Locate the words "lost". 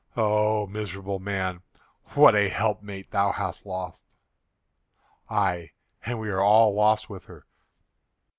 3.67-4.03, 6.73-7.07